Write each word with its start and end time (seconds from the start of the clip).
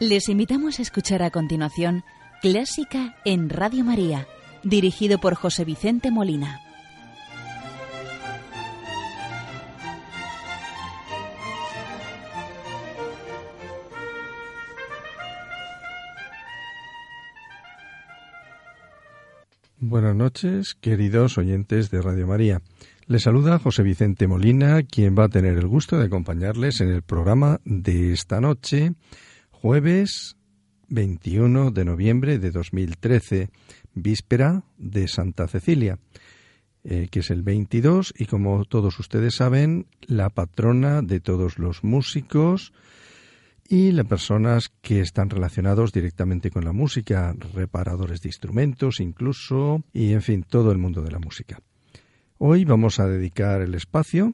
Les 0.00 0.30
invitamos 0.30 0.78
a 0.78 0.82
escuchar 0.82 1.22
a 1.22 1.30
continuación 1.30 2.04
Clásica 2.40 3.16
en 3.26 3.50
Radio 3.50 3.84
María, 3.84 4.26
dirigido 4.62 5.18
por 5.18 5.34
José 5.34 5.66
Vicente 5.66 6.10
Molina. 6.10 6.58
Buenas 19.76 20.16
noches, 20.16 20.78
queridos 20.80 21.36
oyentes 21.36 21.90
de 21.90 22.00
Radio 22.00 22.26
María. 22.26 22.62
Les 23.06 23.24
saluda 23.24 23.58
José 23.58 23.82
Vicente 23.82 24.26
Molina, 24.26 24.82
quien 24.82 25.14
va 25.14 25.24
a 25.24 25.28
tener 25.28 25.58
el 25.58 25.66
gusto 25.66 25.98
de 25.98 26.06
acompañarles 26.06 26.80
en 26.80 26.88
el 26.88 27.02
programa 27.02 27.60
de 27.66 28.14
esta 28.14 28.40
noche 28.40 28.94
Jueves 29.62 30.38
21 30.88 31.70
de 31.70 31.84
noviembre 31.84 32.38
de 32.38 32.50
2013, 32.50 33.50
víspera 33.92 34.64
de 34.78 35.06
Santa 35.06 35.48
Cecilia, 35.48 35.98
eh, 36.82 37.08
que 37.10 37.20
es 37.20 37.30
el 37.30 37.42
22 37.42 38.14
y 38.16 38.24
como 38.24 38.64
todos 38.64 38.98
ustedes 38.98 39.34
saben, 39.34 39.86
la 40.00 40.30
patrona 40.30 41.02
de 41.02 41.20
todos 41.20 41.58
los 41.58 41.84
músicos 41.84 42.72
y 43.68 43.92
las 43.92 44.06
personas 44.06 44.70
que 44.80 45.00
están 45.00 45.28
relacionados 45.28 45.92
directamente 45.92 46.50
con 46.50 46.64
la 46.64 46.72
música, 46.72 47.36
reparadores 47.52 48.22
de 48.22 48.30
instrumentos 48.30 48.98
incluso, 48.98 49.84
y 49.92 50.14
en 50.14 50.22
fin, 50.22 50.42
todo 50.42 50.72
el 50.72 50.78
mundo 50.78 51.02
de 51.02 51.10
la 51.10 51.18
música. 51.18 51.60
Hoy 52.38 52.64
vamos 52.64 52.98
a 52.98 53.06
dedicar 53.06 53.60
el 53.60 53.74
espacio 53.74 54.32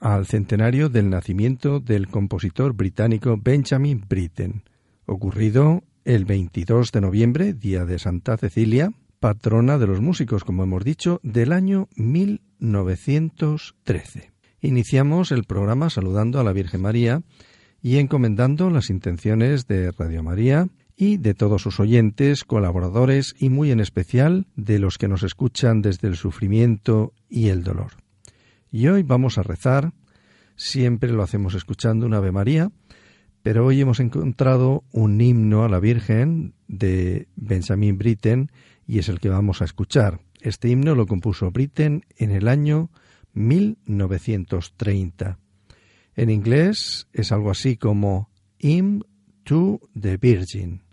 al 0.00 0.26
centenario 0.26 0.88
del 0.88 1.10
nacimiento 1.10 1.80
del 1.80 2.08
compositor 2.08 2.74
británico 2.74 3.38
Benjamin 3.42 4.04
Britten, 4.08 4.62
ocurrido 5.06 5.82
el 6.04 6.24
22 6.24 6.92
de 6.92 7.00
noviembre, 7.00 7.54
día 7.54 7.84
de 7.84 7.98
Santa 7.98 8.36
Cecilia, 8.36 8.92
patrona 9.20 9.78
de 9.78 9.86
los 9.86 10.00
músicos, 10.00 10.44
como 10.44 10.64
hemos 10.64 10.84
dicho, 10.84 11.20
del 11.22 11.52
año 11.52 11.88
1913. 11.96 14.32
Iniciamos 14.60 15.32
el 15.32 15.44
programa 15.44 15.88
saludando 15.90 16.40
a 16.40 16.44
la 16.44 16.52
Virgen 16.52 16.82
María 16.82 17.22
y 17.82 17.98
encomendando 17.98 18.70
las 18.70 18.90
intenciones 18.90 19.66
de 19.66 19.90
Radio 19.92 20.22
María 20.22 20.68
y 20.96 21.16
de 21.16 21.34
todos 21.34 21.62
sus 21.62 21.80
oyentes, 21.80 22.44
colaboradores 22.44 23.34
y 23.38 23.50
muy 23.50 23.70
en 23.70 23.80
especial 23.80 24.46
de 24.56 24.78
los 24.78 24.98
que 24.98 25.08
nos 25.08 25.22
escuchan 25.22 25.82
desde 25.82 26.08
el 26.08 26.16
sufrimiento 26.16 27.12
y 27.28 27.48
el 27.48 27.64
dolor. 27.64 28.03
Y 28.74 28.88
hoy 28.88 29.04
vamos 29.04 29.38
a 29.38 29.44
rezar, 29.44 29.92
siempre 30.56 31.12
lo 31.12 31.22
hacemos 31.22 31.54
escuchando 31.54 32.06
un 32.06 32.14
Ave 32.14 32.32
María, 32.32 32.72
pero 33.44 33.66
hoy 33.66 33.80
hemos 33.80 34.00
encontrado 34.00 34.82
un 34.90 35.20
himno 35.20 35.62
a 35.62 35.68
la 35.68 35.78
Virgen 35.78 36.54
de 36.66 37.28
Benjamin 37.36 37.98
Britten 37.98 38.50
y 38.84 38.98
es 38.98 39.08
el 39.08 39.20
que 39.20 39.28
vamos 39.28 39.62
a 39.62 39.64
escuchar. 39.64 40.22
Este 40.40 40.68
himno 40.68 40.96
lo 40.96 41.06
compuso 41.06 41.52
Britten 41.52 42.04
en 42.16 42.32
el 42.32 42.48
año 42.48 42.90
1930. 43.34 45.38
En 46.16 46.30
inglés 46.30 47.06
es 47.12 47.30
algo 47.30 47.52
así 47.52 47.76
como 47.76 48.28
Hymn 48.58 49.04
to 49.44 49.78
the 49.96 50.16
Virgin. 50.16 50.83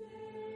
Amen. 0.00 0.47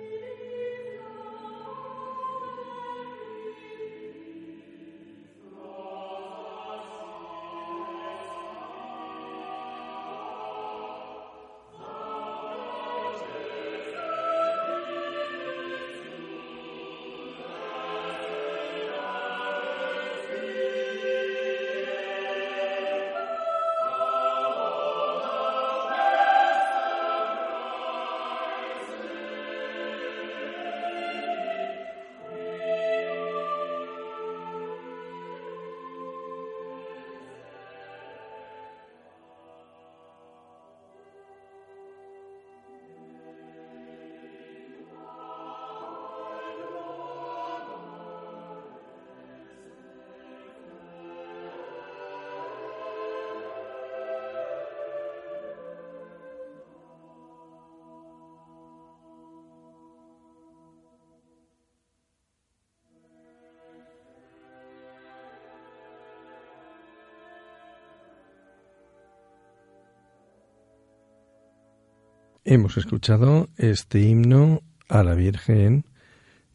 Hemos 72.45 72.77
escuchado 72.77 73.51
este 73.57 74.01
himno 74.01 74.63
a 74.89 75.05
la 75.05 75.15
Virgen 75.15 75.85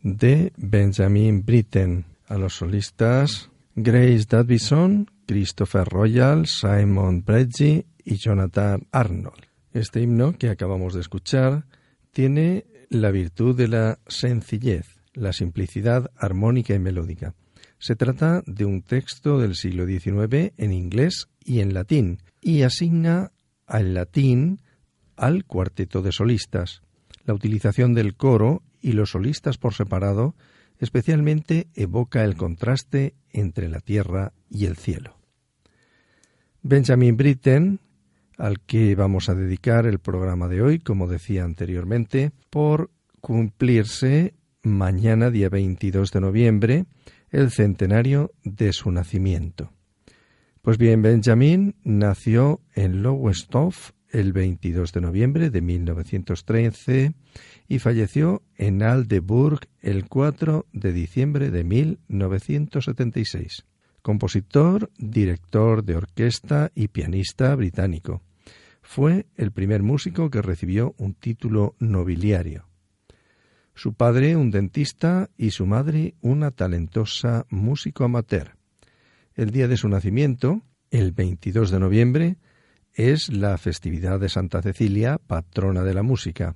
de 0.03 0.51
Benjamin 0.57 1.45
Britten, 1.45 2.03
a 2.27 2.37
los 2.37 2.55
solistas 2.55 3.49
Grace 3.73 4.25
Davison, 4.27 5.09
Christopher 5.25 5.87
Royal, 5.87 6.45
Simon 6.45 7.23
Breggy 7.23 7.85
y 8.03 8.17
Jonathan 8.17 8.85
Arnold. 8.91 9.45
Este 9.71 10.01
himno 10.01 10.37
que 10.37 10.49
acabamos 10.49 10.93
de 10.93 10.99
escuchar 10.99 11.63
tiene 12.11 12.65
la 12.89 13.09
virtud 13.11 13.55
de 13.55 13.69
la 13.69 13.99
sencillez, 14.07 14.87
la 15.13 15.31
simplicidad 15.31 16.11
armónica 16.17 16.73
y 16.73 16.79
melódica. 16.79 17.33
Se 17.79 17.95
trata 17.95 18.43
de 18.45 18.65
un 18.65 18.81
texto 18.81 19.39
del 19.39 19.55
siglo 19.55 19.85
XIX 19.85 20.51
en 20.57 20.73
inglés 20.73 21.29
y 21.45 21.61
en 21.61 21.73
latín, 21.73 22.21
y 22.41 22.63
asigna 22.63 23.31
al 23.65 23.93
latín 23.93 24.59
al 25.17 25.45
cuarteto 25.45 26.01
de 26.01 26.11
solistas. 26.11 26.81
La 27.25 27.33
utilización 27.33 27.93
del 27.93 28.15
coro 28.15 28.63
y 28.81 28.93
los 28.93 29.11
solistas 29.11 29.57
por 29.57 29.73
separado 29.73 30.35
especialmente 30.79 31.67
evoca 31.73 32.23
el 32.23 32.35
contraste 32.35 33.15
entre 33.31 33.67
la 33.67 33.79
tierra 33.79 34.33
y 34.49 34.65
el 34.65 34.77
cielo. 34.77 35.17
Benjamin 36.61 37.17
Britten, 37.17 37.79
al 38.37 38.59
que 38.61 38.95
vamos 38.95 39.29
a 39.29 39.35
dedicar 39.35 39.85
el 39.85 39.99
programa 39.99 40.47
de 40.47 40.61
hoy, 40.61 40.79
como 40.79 41.07
decía 41.07 41.43
anteriormente, 41.43 42.31
por 42.49 42.91
cumplirse 43.19 44.35
mañana 44.63 45.31
día 45.31 45.49
22 45.49 46.11
de 46.11 46.21
noviembre 46.21 46.85
el 47.31 47.51
centenario 47.51 48.31
de 48.43 48.73
su 48.73 48.91
nacimiento. 48.91 49.71
Pues 50.61 50.77
bien, 50.77 51.01
Benjamin 51.01 51.75
nació 51.83 52.61
en 52.75 53.01
Lowestoft 53.01 53.91
el 54.11 54.33
22 54.33 54.91
de 54.93 55.01
noviembre 55.01 55.49
de 55.49 55.61
1913 55.61 57.13
y 57.67 57.79
falleció 57.79 58.43
en 58.55 58.83
Aldeburg 58.83 59.61
el 59.81 60.07
4 60.07 60.67
de 60.71 60.93
diciembre 60.93 61.49
de 61.51 61.63
1976. 61.63 63.65
Compositor, 64.01 64.91
director 64.97 65.83
de 65.83 65.95
orquesta 65.95 66.71
y 66.73 66.87
pianista 66.87 67.53
británico. 67.55 68.21
Fue 68.81 69.27
el 69.35 69.51
primer 69.51 69.83
músico 69.83 70.29
que 70.29 70.41
recibió 70.41 70.95
un 70.97 71.13
título 71.13 71.75
nobiliario. 71.79 72.69
Su 73.75 73.93
padre 73.93 74.37
un 74.37 74.49
dentista 74.49 75.29
y 75.37 75.51
su 75.51 75.65
madre 75.65 76.15
una 76.21 76.51
talentosa 76.51 77.45
músico 77.49 78.05
amateur. 78.05 78.55
El 79.35 79.51
día 79.51 79.67
de 79.67 79.77
su 79.77 79.89
nacimiento, 79.89 80.61
el 80.89 81.11
22 81.11 81.69
de 81.69 81.79
noviembre, 81.79 82.37
es 82.97 83.29
la 83.29 83.59
festividad 83.59 84.19
de 84.19 84.27
Santa 84.27 84.63
Cecilia, 84.63 85.19
patrona 85.19 85.83
de 85.83 85.93
la 85.93 86.01
música, 86.01 86.55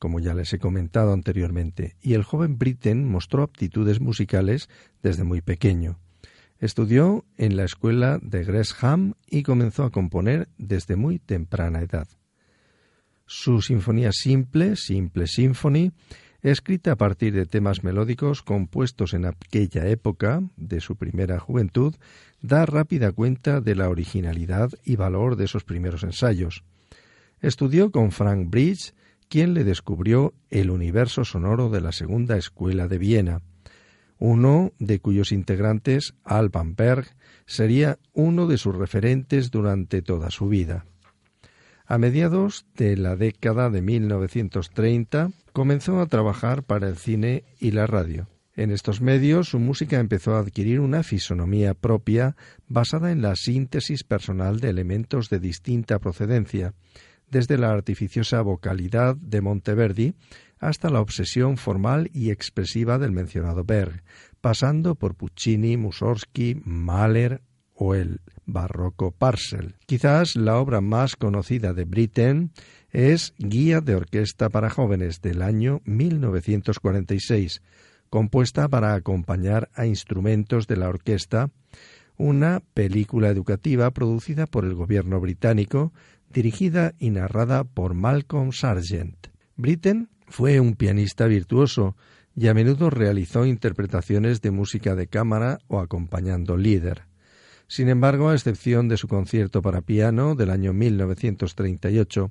como 0.00 0.18
ya 0.18 0.34
les 0.34 0.52
he 0.52 0.58
comentado 0.58 1.12
anteriormente, 1.12 1.94
y 2.02 2.14
el 2.14 2.24
joven 2.24 2.58
Britten 2.58 3.08
mostró 3.08 3.44
aptitudes 3.44 4.00
musicales 4.00 4.68
desde 5.02 5.22
muy 5.22 5.40
pequeño. 5.40 6.00
Estudió 6.58 7.24
en 7.36 7.56
la 7.56 7.62
escuela 7.62 8.18
de 8.20 8.42
Gresham 8.42 9.14
y 9.24 9.44
comenzó 9.44 9.84
a 9.84 9.90
componer 9.90 10.48
desde 10.58 10.96
muy 10.96 11.20
temprana 11.20 11.80
edad. 11.80 12.08
Su 13.26 13.62
sinfonía 13.62 14.10
simple, 14.12 14.74
Simple 14.74 15.28
Symphony, 15.28 15.92
escrita 16.50 16.92
a 16.92 16.96
partir 16.96 17.32
de 17.32 17.46
temas 17.46 17.84
melódicos 17.84 18.42
compuestos 18.42 19.14
en 19.14 19.26
aquella 19.26 19.86
época 19.86 20.42
de 20.56 20.80
su 20.80 20.96
primera 20.96 21.38
juventud, 21.38 21.94
da 22.40 22.66
rápida 22.66 23.12
cuenta 23.12 23.60
de 23.60 23.76
la 23.76 23.88
originalidad 23.88 24.70
y 24.84 24.96
valor 24.96 25.36
de 25.36 25.44
esos 25.44 25.62
primeros 25.62 26.02
ensayos. 26.02 26.64
Estudió 27.40 27.92
con 27.92 28.10
Frank 28.10 28.50
Bridge, 28.50 28.94
quien 29.28 29.54
le 29.54 29.64
descubrió 29.64 30.34
el 30.50 30.70
universo 30.70 31.24
sonoro 31.24 31.70
de 31.70 31.80
la 31.80 31.92
Segunda 31.92 32.36
Escuela 32.36 32.88
de 32.88 32.98
Viena, 32.98 33.42
uno 34.18 34.72
de 34.78 35.00
cuyos 35.00 35.32
integrantes, 35.32 36.14
Alban 36.22 36.76
Berg, 36.76 37.06
sería 37.46 37.98
uno 38.12 38.46
de 38.46 38.56
sus 38.56 38.76
referentes 38.76 39.50
durante 39.50 40.00
toda 40.00 40.30
su 40.30 40.48
vida. 40.48 40.84
A 41.92 41.98
mediados 41.98 42.64
de 42.74 42.96
la 42.96 43.16
década 43.16 43.68
de 43.68 43.82
1930 43.82 45.28
comenzó 45.52 46.00
a 46.00 46.06
trabajar 46.06 46.62
para 46.62 46.88
el 46.88 46.96
cine 46.96 47.44
y 47.60 47.72
la 47.72 47.86
radio. 47.86 48.30
En 48.56 48.70
estos 48.70 49.02
medios 49.02 49.50
su 49.50 49.58
música 49.58 50.00
empezó 50.00 50.34
a 50.34 50.38
adquirir 50.38 50.80
una 50.80 51.02
fisonomía 51.02 51.74
propia 51.74 52.34
basada 52.66 53.12
en 53.12 53.20
la 53.20 53.36
síntesis 53.36 54.04
personal 54.04 54.58
de 54.58 54.70
elementos 54.70 55.28
de 55.28 55.38
distinta 55.38 55.98
procedencia, 55.98 56.72
desde 57.28 57.58
la 57.58 57.70
artificiosa 57.70 58.40
vocalidad 58.40 59.14
de 59.16 59.42
Monteverdi 59.42 60.14
hasta 60.60 60.88
la 60.88 61.02
obsesión 61.02 61.58
formal 61.58 62.08
y 62.14 62.30
expresiva 62.30 62.96
del 62.98 63.12
mencionado 63.12 63.64
Berg, 63.64 64.02
pasando 64.40 64.94
por 64.94 65.14
Puccini, 65.14 65.76
Mussorgsky, 65.76 66.58
Mahler 66.64 67.42
o 67.84 67.96
el 67.96 68.20
barroco 68.46 69.10
Parcel. 69.10 69.74
Quizás 69.86 70.36
la 70.36 70.56
obra 70.58 70.80
más 70.80 71.16
conocida 71.16 71.72
de 71.72 71.84
Britten 71.84 72.52
es 72.90 73.34
Guía 73.38 73.80
de 73.80 73.96
Orquesta 73.96 74.50
para 74.50 74.70
Jóvenes 74.70 75.20
del 75.20 75.42
año 75.42 75.80
1946, 75.84 77.60
compuesta 78.08 78.68
para 78.68 78.94
acompañar 78.94 79.68
a 79.74 79.86
instrumentos 79.86 80.68
de 80.68 80.76
la 80.76 80.88
orquesta, 80.88 81.50
una 82.16 82.62
película 82.72 83.30
educativa 83.30 83.90
producida 83.90 84.46
por 84.46 84.64
el 84.64 84.74
gobierno 84.74 85.18
británico, 85.18 85.92
dirigida 86.32 86.94
y 87.00 87.10
narrada 87.10 87.64
por 87.64 87.94
Malcolm 87.94 88.52
Sargent. 88.52 89.26
Britten 89.56 90.08
fue 90.28 90.60
un 90.60 90.76
pianista 90.76 91.26
virtuoso 91.26 91.96
y 92.36 92.46
a 92.46 92.54
menudo 92.54 92.90
realizó 92.90 93.44
interpretaciones 93.44 94.40
de 94.40 94.52
música 94.52 94.94
de 94.94 95.08
cámara 95.08 95.58
o 95.66 95.80
acompañando 95.80 96.56
líder. 96.56 97.11
Sin 97.72 97.88
embargo, 97.88 98.28
a 98.28 98.34
excepción 98.34 98.86
de 98.88 98.98
su 98.98 99.08
concierto 99.08 99.62
para 99.62 99.80
piano 99.80 100.34
del 100.34 100.50
año 100.50 100.74
1938 100.74 102.30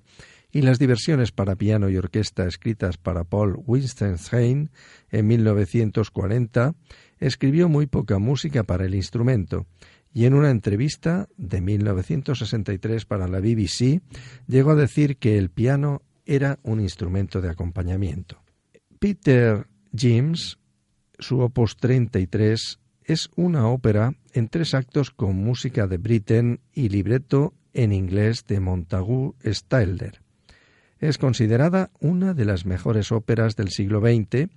y 0.51 0.61
las 0.61 0.77
diversiones 0.77 1.31
para 1.31 1.55
piano 1.55 1.89
y 1.89 1.97
orquesta 1.97 2.45
escritas 2.45 2.97
para 2.97 3.23
Paul 3.23 3.59
Wittgenstein 3.65 4.69
en 5.09 5.27
1940, 5.27 6.75
escribió 7.17 7.69
muy 7.69 7.87
poca 7.87 8.19
música 8.19 8.61
para 8.61 8.85
el 8.85 8.93
instrumento 8.93 9.65
y 10.13 10.25
en 10.25 10.35
una 10.35 10.51
entrevista 10.51 11.27
de 11.37 11.59
1963 11.59 13.05
para 13.05 13.27
la 13.27 13.39
BBC 13.39 14.03
llegó 14.45 14.69
a 14.69 14.75
decir 14.75 15.17
que 15.17 15.39
el 15.39 15.49
piano 15.49 16.03
era 16.23 16.59
un 16.61 16.79
instrumento 16.79 17.41
de 17.41 17.49
acompañamiento. 17.49 18.43
Peter 18.99 19.65
James, 19.91 20.59
su 21.17 21.39
opus 21.39 21.77
33, 21.77 22.79
es 23.05 23.31
una 23.35 23.67
ópera 23.67 24.13
en 24.33 24.47
tres 24.47 24.73
actos 24.73 25.11
con 25.11 25.35
música 25.35 25.87
de 25.87 25.97
Britten 25.97 26.59
y 26.73 26.89
libreto 26.89 27.53
en 27.73 27.93
inglés 27.93 28.45
de 28.47 28.59
Montagu 28.59 29.35
Stilder. 29.45 30.21
Es 30.99 31.17
considerada 31.17 31.89
una 31.99 32.33
de 32.33 32.45
las 32.45 32.65
mejores 32.65 33.11
óperas 33.11 33.55
del 33.55 33.69
siglo 33.69 34.01
XX 34.01 34.49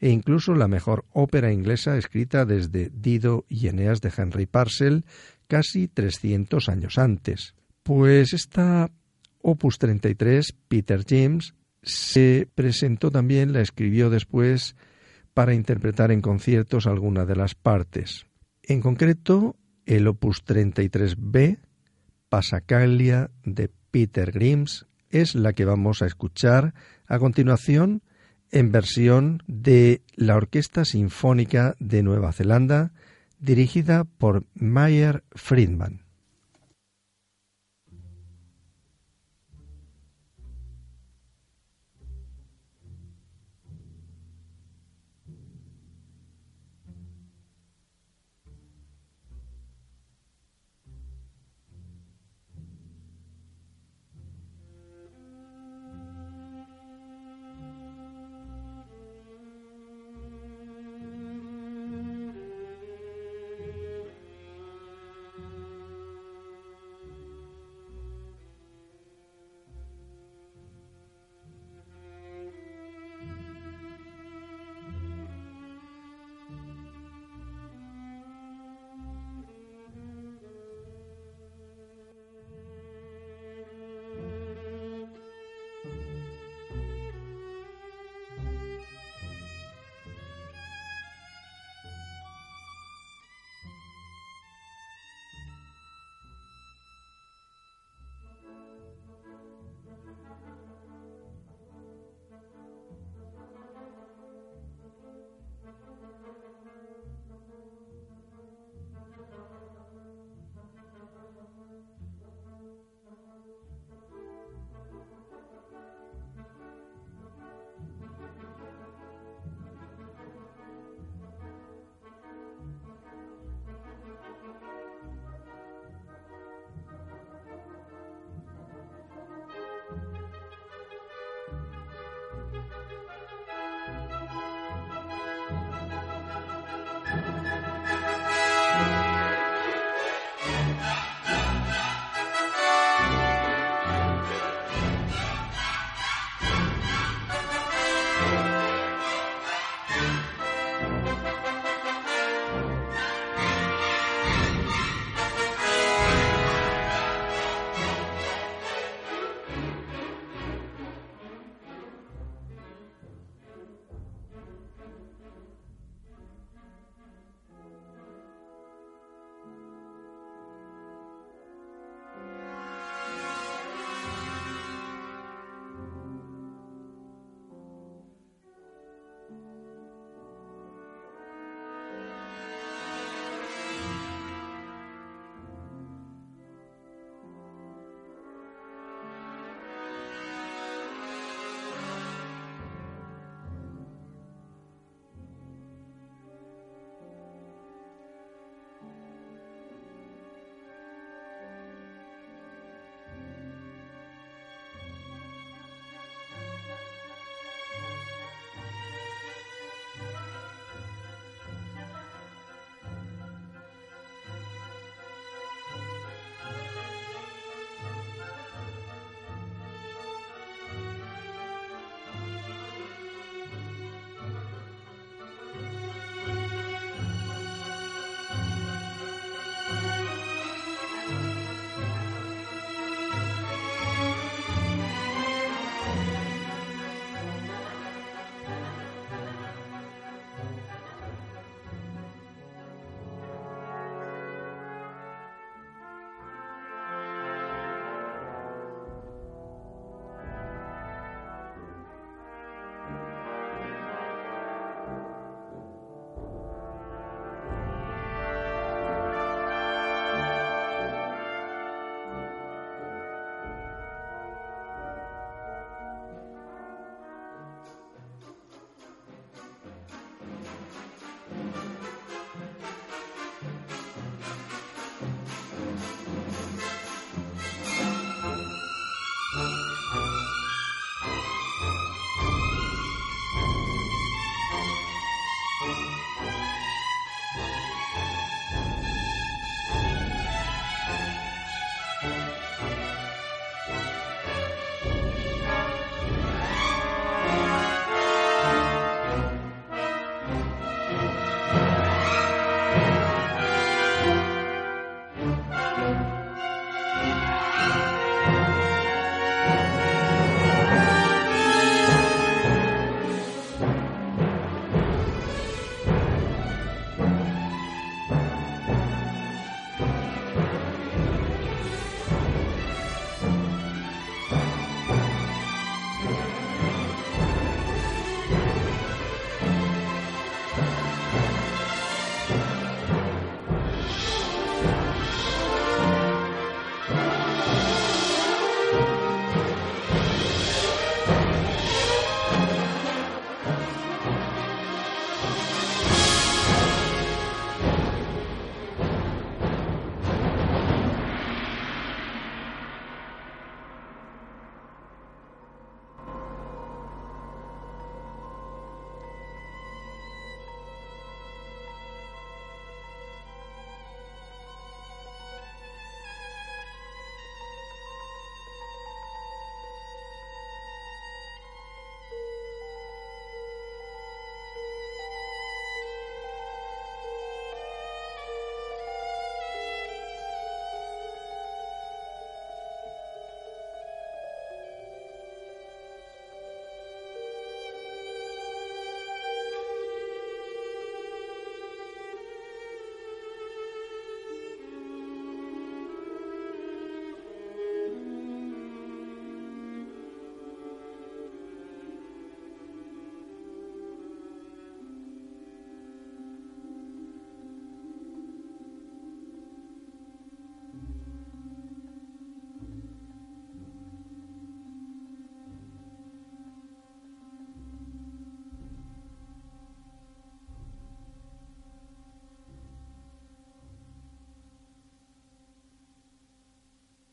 e 0.00 0.10
incluso 0.10 0.54
la 0.54 0.66
mejor 0.66 1.04
ópera 1.12 1.52
inglesa 1.52 1.96
escrita 1.96 2.44
desde 2.44 2.90
Dido 2.92 3.44
y 3.48 3.68
Eneas 3.68 4.00
de 4.00 4.12
Henry 4.16 4.46
Parcel 4.46 5.04
casi 5.46 5.86
300 5.86 6.68
años 6.68 6.98
antes. 6.98 7.54
Pues 7.84 8.32
esta 8.32 8.90
Opus 9.42 9.78
33, 9.78 10.54
Peter 10.68 11.04
James, 11.08 11.54
se 11.82 12.48
presentó 12.54 13.10
también, 13.10 13.52
la 13.52 13.60
escribió 13.60 14.08
después 14.08 14.76
para 15.34 15.54
interpretar 15.54 16.12
en 16.12 16.20
conciertos 16.20 16.86
alguna 16.86 17.24
de 17.24 17.36
las 17.36 17.54
partes. 17.54 18.26
En 18.62 18.80
concreto, 18.80 19.56
el 19.86 20.06
Opus 20.06 20.44
33b, 20.44 21.58
Pasacaglia 22.28 23.30
de 23.44 23.70
Peter 23.90 24.30
Grims, 24.30 24.86
es 25.10 25.34
la 25.34 25.52
que 25.52 25.64
vamos 25.64 26.00
a 26.00 26.06
escuchar 26.06 26.74
a 27.06 27.18
continuación 27.18 28.02
en 28.50 28.70
versión 28.70 29.42
de 29.46 30.02
la 30.14 30.36
Orquesta 30.36 30.84
Sinfónica 30.84 31.74
de 31.80 32.02
Nueva 32.02 32.32
Zelanda, 32.32 32.92
dirigida 33.38 34.04
por 34.04 34.46
Meyer 34.54 35.24
Friedman. 35.32 36.01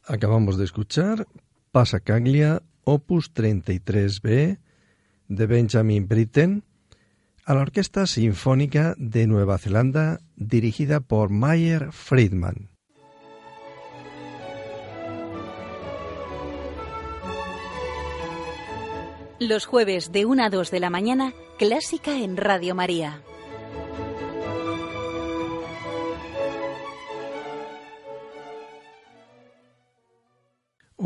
Acabamos 0.09 0.57
de 0.57 0.65
escuchar 0.65 1.27
Pasacaglia, 1.71 2.63
opus 2.83 3.31
33b, 3.31 4.57
de 5.27 5.45
Benjamin 5.45 6.07
Britten, 6.07 6.63
a 7.45 7.53
la 7.53 7.61
Orquesta 7.61 8.07
Sinfónica 8.07 8.95
de 8.97 9.27
Nueva 9.27 9.59
Zelanda, 9.59 10.19
dirigida 10.35 10.99
por 10.99 11.29
Mayer 11.29 11.91
Friedman. 11.91 12.71
Los 19.39 19.67
jueves 19.67 20.11
de 20.11 20.25
1 20.25 20.43
a 20.43 20.49
2 20.49 20.71
de 20.71 20.79
la 20.79 20.89
mañana, 20.89 21.33
clásica 21.59 22.17
en 22.17 22.35
Radio 22.35 22.73
María. 22.73 23.21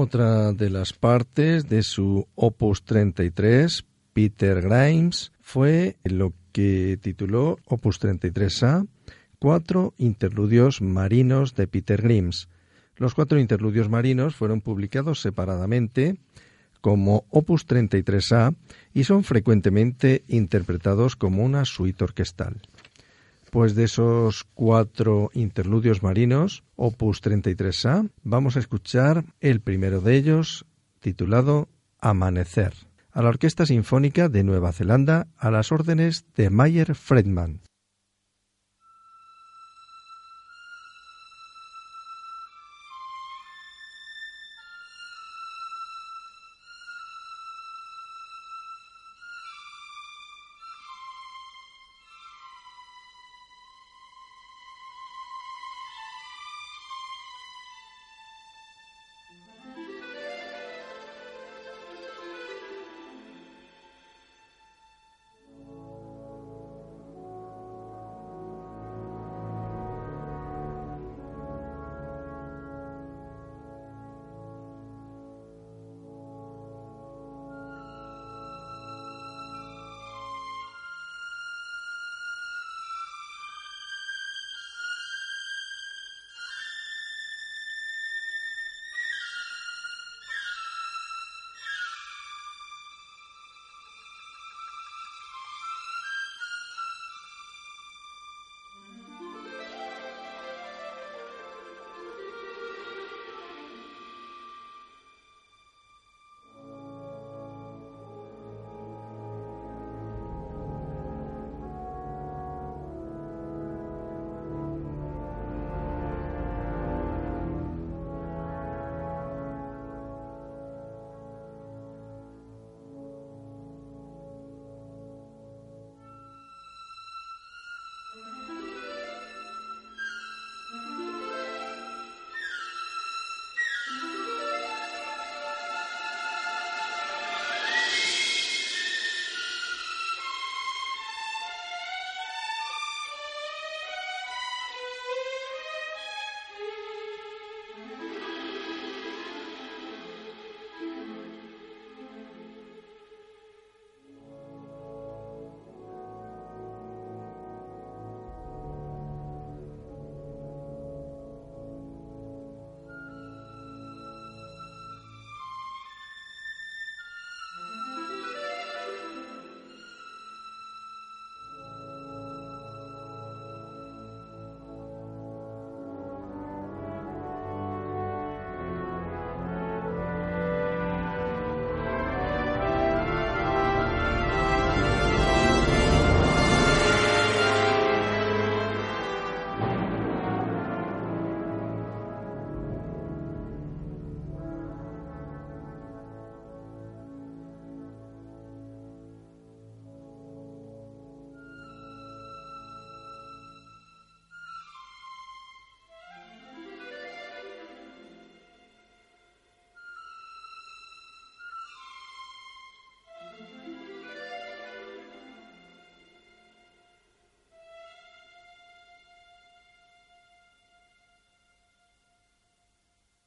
Otra 0.03 0.51
de 0.51 0.69
las 0.69 0.91
partes 0.91 1.69
de 1.69 1.81
su 1.81 2.27
Opus 2.35 2.83
33, 2.83 3.85
Peter 4.11 4.61
Grimes, 4.61 5.31
fue 5.39 5.95
lo 6.03 6.33
que 6.51 6.99
tituló 7.01 7.57
Opus 7.63 8.01
33A, 8.01 8.85
Cuatro 9.39 9.93
Interludios 9.97 10.81
Marinos 10.81 11.55
de 11.55 11.67
Peter 11.67 12.01
Grimes. 12.01 12.49
Los 12.97 13.13
cuatro 13.13 13.39
interludios 13.39 13.87
marinos 13.87 14.35
fueron 14.35 14.59
publicados 14.59 15.21
separadamente 15.21 16.17
como 16.81 17.23
Opus 17.29 17.65
33A 17.65 18.55
y 18.93 19.05
son 19.05 19.23
frecuentemente 19.23 20.25
interpretados 20.27 21.15
como 21.15 21.45
una 21.45 21.63
suite 21.63 22.03
orquestal. 22.03 22.57
Pues 23.53 23.75
de 23.75 23.83
esos 23.83 24.45
cuatro 24.55 25.29
interludios 25.35 26.01
marinos, 26.01 26.63
opus 26.75 27.21
33A, 27.21 28.09
vamos 28.23 28.55
a 28.55 28.59
escuchar 28.59 29.25
el 29.41 29.61
primero 29.61 30.01
de 30.01 30.15
ellos, 30.15 30.65
titulado 30.99 31.69
Amanecer, 31.99 32.73
a 33.11 33.21
la 33.21 33.29
Orquesta 33.29 33.67
Sinfónica 33.67 34.27
de 34.27 34.43
Nueva 34.43 34.71
Zelanda 34.71 35.27
a 35.37 35.51
las 35.51 35.71
órdenes 35.71 36.25
de 36.35 36.49
Mayer 36.49 36.95
Fredman. 36.95 37.61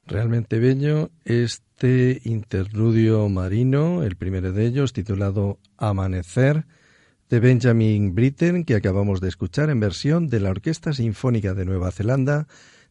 Realmente 0.07 0.61
bello 0.61 1.11
este 1.25 2.21
interludio 2.25 3.29
marino, 3.29 4.05
el 4.05 4.15
primero 4.15 4.53
de 4.53 4.65
ellos, 4.65 4.93
titulado 4.93 5.59
Amanecer, 5.79 6.65
de 7.29 7.41
Benjamin 7.41 8.15
Britten, 8.15 8.65
que 8.65 8.77
acabamos 8.77 9.21
de 9.21 9.29
escuchar 9.29 9.69
en 9.69 9.81
versión 9.81 10.29
de 10.29 10.39
la 10.39 10.51
Orquesta 10.51 10.93
Sinfónica 10.93 11.55
de 11.55 11.65
Nueva 11.65 11.91
Zelanda, 11.91 12.47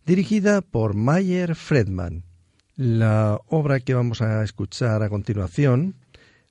dirigida 0.05 0.59
por 0.59 0.93
Mayer 0.93 1.55
Fredman. 1.55 2.25
La 2.75 3.39
obra 3.47 3.79
que 3.79 3.93
vamos 3.93 4.21
a 4.21 4.43
escuchar 4.43 5.01
a 5.01 5.07
continuación, 5.07 5.95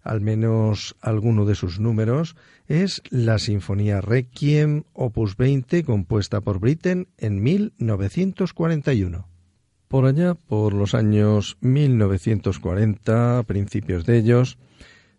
al 0.02 0.22
menos 0.22 0.96
alguno 1.02 1.44
de 1.44 1.56
sus 1.56 1.78
números, 1.78 2.36
es 2.68 3.02
la 3.10 3.38
Sinfonía 3.38 4.00
Requiem 4.00 4.84
Opus 4.94 5.36
20, 5.36 5.84
compuesta 5.84 6.40
por 6.40 6.58
Britten 6.58 7.08
en 7.18 7.42
1941. 7.42 9.33
Por 9.94 10.06
allá, 10.06 10.34
por 10.34 10.74
los 10.74 10.92
años 10.92 11.56
1940, 11.60 13.44
principios 13.46 14.04
de 14.04 14.18
ellos, 14.18 14.58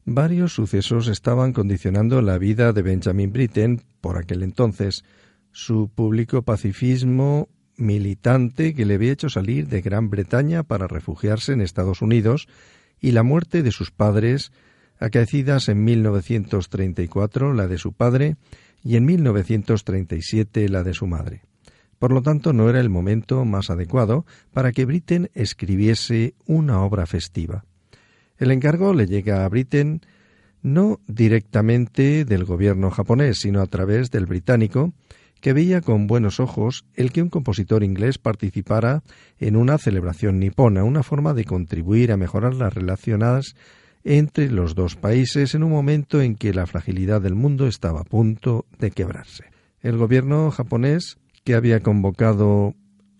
varios 0.03 0.53
sucesos 0.53 1.07
estaban 1.07 1.53
condicionando 1.53 2.21
la 2.21 2.37
vida 2.37 2.73
de 2.73 2.81
Benjamin 2.81 3.31
Britten 3.31 3.83
por 4.01 4.17
aquel 4.17 4.43
entonces. 4.43 5.05
Su 5.53 5.87
público 5.87 6.41
pacifismo 6.41 7.47
militante 7.77 8.73
que 8.73 8.83
le 8.83 8.95
había 8.95 9.13
hecho 9.13 9.29
salir 9.29 9.69
de 9.69 9.79
Gran 9.79 10.09
Bretaña 10.09 10.63
para 10.63 10.87
refugiarse 10.87 11.53
en 11.53 11.61
Estados 11.61 12.01
Unidos 12.01 12.49
y 12.99 13.13
la 13.13 13.23
muerte 13.23 13.63
de 13.63 13.71
sus 13.71 13.91
padres, 13.91 14.51
acaecidas 14.99 15.69
en 15.69 15.85
1934 15.85 17.53
la 17.53 17.69
de 17.69 17.77
su 17.77 17.93
padre 17.93 18.35
y 18.83 18.97
en 18.97 19.05
1937 19.05 20.67
la 20.67 20.83
de 20.83 20.93
su 20.93 21.07
madre. 21.07 21.43
Por 22.05 22.13
lo 22.13 22.21
tanto, 22.21 22.53
no 22.53 22.69
era 22.69 22.79
el 22.79 22.91
momento 22.91 23.45
más 23.45 23.71
adecuado 23.71 24.27
para 24.53 24.71
que 24.71 24.85
Britten 24.85 25.31
escribiese 25.33 26.35
una 26.45 26.83
obra 26.83 27.07
festiva. 27.07 27.65
El 28.37 28.51
encargo 28.51 28.93
le 28.93 29.07
llega 29.07 29.43
a 29.43 29.49
Britten 29.49 30.01
no 30.61 30.99
directamente 31.07 32.23
del 32.23 32.45
gobierno 32.45 32.91
japonés, 32.91 33.39
sino 33.39 33.59
a 33.59 33.65
través 33.65 34.11
del 34.11 34.27
británico, 34.27 34.93
que 35.41 35.53
veía 35.53 35.81
con 35.81 36.05
buenos 36.05 36.39
ojos 36.39 36.85
el 36.93 37.11
que 37.11 37.23
un 37.23 37.29
compositor 37.29 37.83
inglés 37.83 38.19
participara 38.19 39.01
en 39.39 39.55
una 39.55 39.79
celebración 39.79 40.37
nipona, 40.39 40.83
una 40.83 41.01
forma 41.01 41.33
de 41.33 41.45
contribuir 41.45 42.11
a 42.11 42.17
mejorar 42.17 42.53
las 42.53 42.71
relaciones 42.71 43.55
entre 44.03 44.51
los 44.51 44.75
dos 44.75 44.95
países 44.95 45.55
en 45.55 45.63
un 45.63 45.71
momento 45.71 46.21
en 46.21 46.35
que 46.35 46.53
la 46.53 46.67
fragilidad 46.67 47.19
del 47.19 47.33
mundo 47.33 47.65
estaba 47.65 48.01
a 48.01 48.03
punto 48.03 48.67
de 48.77 48.91
quebrarse. 48.91 49.45
El 49.81 49.97
gobierno 49.97 50.51
japonés, 50.51 51.17
que 51.45 51.53
había 51.53 51.81
convocado, 51.81 52.73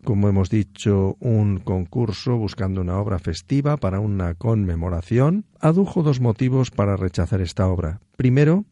como 0.04 0.28
hemos 0.28 0.50
dicho, 0.50 1.16
un 1.20 1.60
concurso 1.60 2.36
buscando 2.36 2.82
una 2.82 2.98
obra 2.98 3.20
festiva 3.20 3.78
para 3.78 4.00
una 4.00 4.34
conmemoración, 4.34 5.46
adujo 5.62 6.02
dos 6.02 6.20
motivos 6.20 6.72
para 6.72 6.98
rechazar 6.98 7.40
esta 7.40 7.68
obra. 7.68 8.02
Primero, 8.18 8.66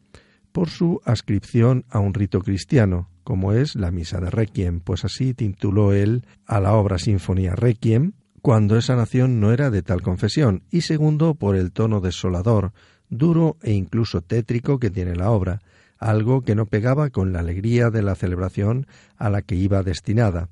por 0.52 0.70
su 0.70 1.02
ascripción 1.06 1.86
a 1.89 2.00
un 2.00 2.16
rito 2.16 2.42
cristiano, 2.42 3.10
como 3.24 3.54
es 3.54 3.76
la 3.76 3.92
misa 3.92 4.20
de 4.20 4.32
Requiem, 4.32 4.80
pues 4.80 5.06
así 5.06 5.36
tituló 5.36 5.94
él 5.94 6.26
a 6.48 6.60
la 6.60 6.74
obra 6.74 6.98
Sinfonía 6.98 7.56
Requiem, 7.56 8.13
cuando 8.42 8.76
esa 8.76 8.96
nación 8.96 9.39
no 9.39 9.54
era 9.54 9.70
de 9.70 9.84
tal 9.84 10.02
confesión, 10.02 10.63
y 10.72 10.82
segundo 10.82 11.36
por 11.36 11.56
el 11.56 11.72
tono 11.72 12.02
desolador, 12.02 12.74
duro 13.10 13.58
e 13.62 13.74
incluso 13.74 14.22
tétrico 14.22 14.80
que 14.80 14.89
tiene 14.89 15.16
la 15.16 15.30
obra, 15.30 15.62
algo 16.04 16.42
que 16.42 16.56
no 16.56 16.66
pegaba 16.66 17.10
con 17.10 17.32
la 17.32 17.39
alegría 17.39 17.89
de 17.89 18.04
la 18.04 18.16
celebración 18.16 18.88
a 19.16 19.30
la 19.30 19.42
que 19.42 19.56
iba 19.56 19.84
destinada. 19.84 20.50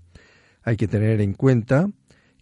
Hay 0.64 0.78
que 0.78 0.88
tener 0.88 1.20
en 1.22 1.34
cuenta 1.34 1.90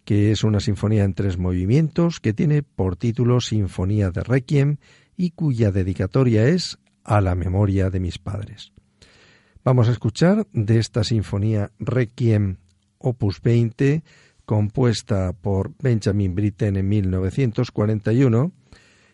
que 0.04 0.30
es 0.30 0.44
una 0.44 0.60
sinfonía 0.60 1.04
en 1.04 1.14
tres 1.14 1.36
movimientos 1.36 2.20
que 2.20 2.32
tiene 2.32 2.62
por 2.62 2.96
título 2.96 3.40
Sinfonía 3.40 4.10
de 4.10 4.22
Requiem 4.22 4.76
y 5.16 5.30
cuya 5.30 5.72
dedicatoria 5.72 6.46
es 6.46 6.78
a 7.04 7.20
la 7.20 7.34
memoria 7.34 7.90
de 7.90 8.00
mis 8.00 8.18
padres. 8.18 8.72
Vamos 9.64 9.88
a 9.88 9.92
escuchar 9.92 10.46
de 10.52 10.78
esta 10.78 11.04
sinfonía 11.04 11.72
Requiem 11.78 12.56
Opus 12.98 13.42
20 13.42 14.02
compuesta 14.44 15.32
por 15.32 15.72
Benjamin 15.80 16.34
Britten 16.34 16.76
en 16.76 16.88
1941, 16.88 18.52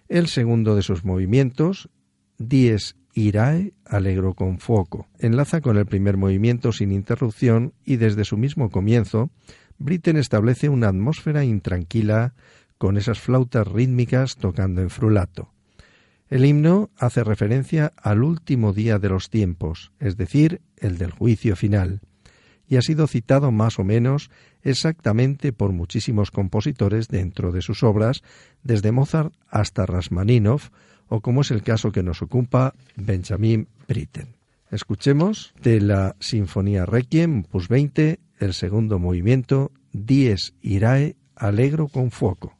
el 0.09 0.29
segundo 0.29 0.75
de 0.75 0.83
sus 0.83 1.05
movimientos, 1.05 1.91
Dies 2.39 2.97
Irae, 3.17 3.73
Alegro 3.87 4.35
con 4.35 4.59
Fuoco. 4.59 5.09
Enlaza 5.19 5.63
con 5.63 5.79
el 5.79 5.87
primer 5.87 6.19
movimiento 6.19 6.71
sin 6.71 6.93
interrupción 6.93 7.73
y 7.83 7.97
desde 7.97 8.25
su 8.25 8.37
mismo 8.37 8.71
comienzo, 8.71 9.31
Britten 9.79 10.19
establece 10.19 10.69
una 10.69 10.89
atmósfera 10.89 11.43
intranquila 11.43 12.35
con 12.77 12.99
esas 12.99 13.19
flautas 13.19 13.67
rítmicas 13.67 14.37
tocando 14.37 14.83
en 14.83 14.91
frulato. 14.91 15.51
El 16.29 16.45
himno 16.45 16.91
hace 16.99 17.25
referencia 17.25 17.93
al 17.97 18.23
último 18.23 18.75
día 18.75 18.99
de 18.99 19.09
los 19.09 19.31
tiempos, 19.31 19.93
es 19.99 20.19
decir, 20.19 20.61
el 20.77 20.99
del 20.99 21.11
juicio 21.11 21.57
final 21.57 22.03
y 22.69 22.77
ha 22.77 22.83
sido 22.83 23.07
citado 23.07 23.53
más 23.53 23.79
o 23.79 23.85
menos 23.85 24.31
exactamente 24.63 25.53
por 25.53 25.73
muchísimos 25.73 26.31
compositores 26.31 27.09
dentro 27.09 27.53
de 27.53 27.63
sus 27.63 27.83
obras, 27.83 28.23
desde 28.63 28.93
Mozart 28.93 29.33
hasta 29.49 29.87
Rasmaninov, 29.87 30.71
o 31.09 31.21
como 31.21 31.43
es 31.43 31.51
el 31.51 31.63
caso 31.63 31.93
que 31.93 32.03
nos 32.03 32.23
ocupa 32.23 32.75
Benjamin 32.97 33.69
Britten. 33.87 34.37
Escuchemos 34.71 35.55
de 35.63 35.81
la 35.81 36.17
Sinfonía 36.19 36.87
Requiem, 36.87 37.45
Opus 37.47 37.69
20, 37.69 38.19
el 38.41 38.55
segundo 38.55 38.99
movimiento, 38.99 39.71
Dies 39.93 40.55
Irae, 40.61 41.17
Alegro 41.37 41.89
con 41.89 42.11
Fuoco. 42.11 42.56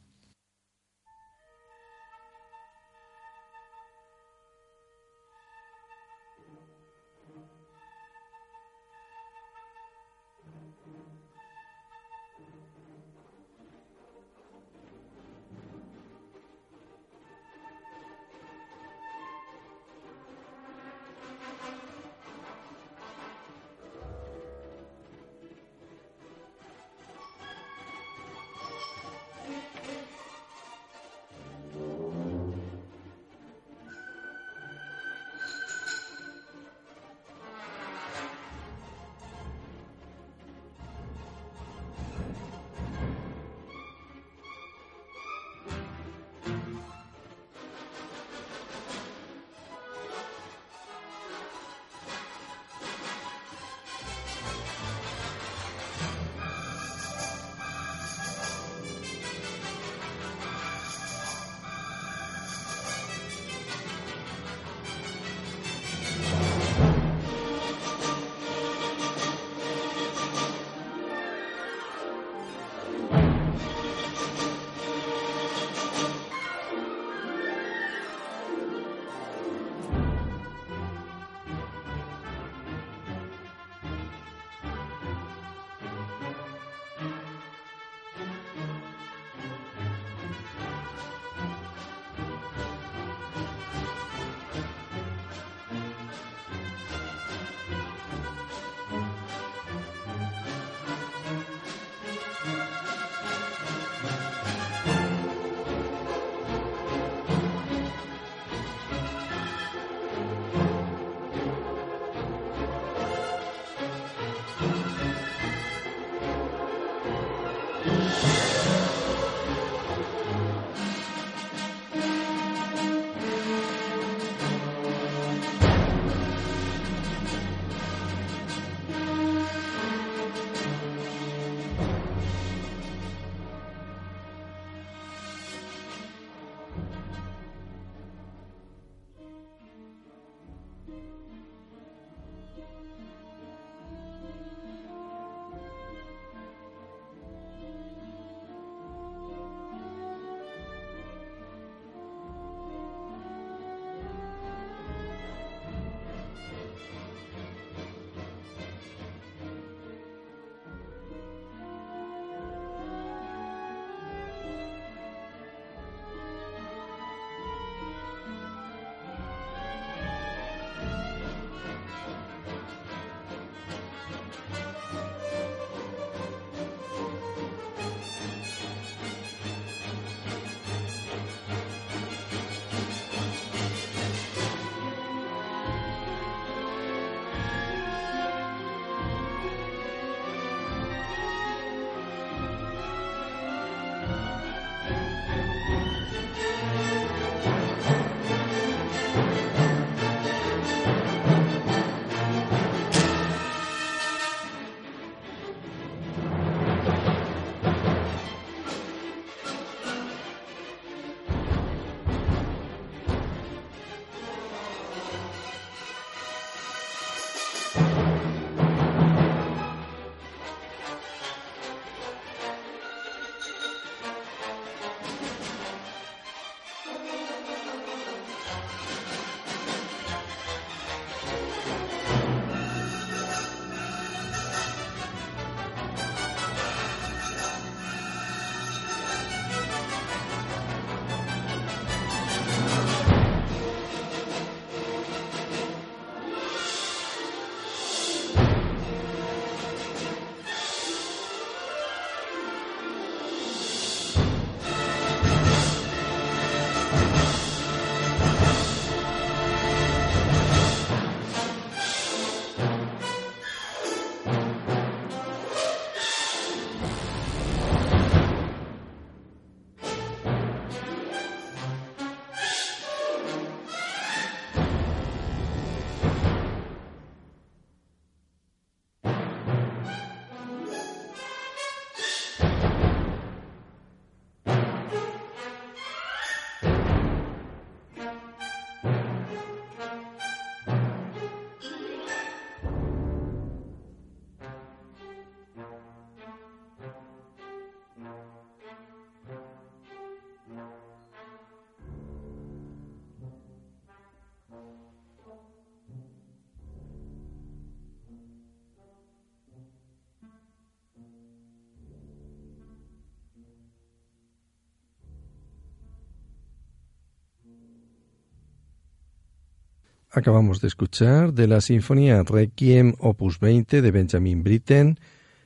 Acabamos 320.09 320.61
de 320.61 320.69
escuchar 320.69 321.33
de 321.33 321.47
la 321.47 321.59
Sinfonía 321.59 322.23
Requiem 322.23 322.93
Opus 322.99 323.39
20 323.39 323.81
de 323.81 323.91
Benjamin 323.91 324.41
Britten, 324.41 324.99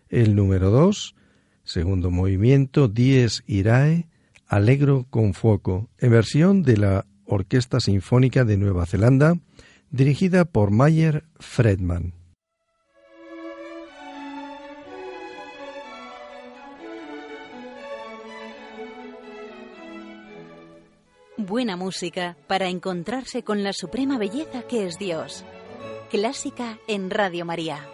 el 0.08 0.36
número 0.36 0.70
2, 0.70 1.16
segundo 1.64 2.12
movimiento 2.12 2.88
Dies 2.88 3.44
Irae, 3.48 4.08
Alegro 4.48 5.08
con 5.10 5.34
Fuoco, 5.34 5.90
en 5.98 6.12
versión 6.12 6.62
de 6.62 6.78
la 6.78 7.06
Orquesta 7.26 7.80
Sinfónica 7.80 8.46
de 8.46 8.58
Nueva 8.58 8.86
Zelanda, 8.86 9.36
dirigida 9.90 10.46
por 10.46 10.70
Mayer 10.70 11.24
Fredman. 11.40 12.21
Buena 21.52 21.76
música 21.76 22.38
para 22.48 22.70
encontrarse 22.70 23.44
con 23.44 23.62
la 23.62 23.74
suprema 23.74 24.18
belleza 24.18 24.62
que 24.62 24.88
es 24.88 24.98
Dios. 24.98 25.44
Clásica 26.10 26.80
en 26.88 27.10
Radio 27.10 27.44
María. 27.44 27.86